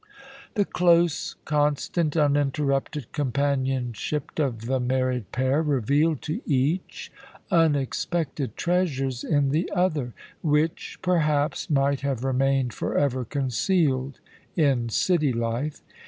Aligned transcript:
The 0.55 0.65
close, 0.65 1.35
constant, 1.45 2.17
uninterrupted 2.17 3.11
companionship 3.11 4.39
of 4.39 4.61
the 4.65 4.79
married 4.79 5.31
pair 5.31 5.61
revealed 5.61 6.23
to 6.23 6.41
each 6.49 7.11
unexpected 7.51 8.57
treasures 8.57 9.23
in 9.23 9.49
the 9.51 9.71
other, 9.75 10.13
which, 10.41 10.97
perhaps, 11.03 11.69
might 11.69 12.01
have 12.01 12.23
remained 12.23 12.73
forever 12.73 13.23
concealed 13.23 14.19
in 14.55 14.89
city 14.89 15.31
life. 15.31 15.81